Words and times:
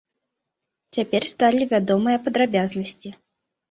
Цяпер 0.97 1.29
сталі 1.33 1.63
вядомыя 1.77 2.17
падрабязнасці. 2.27 3.19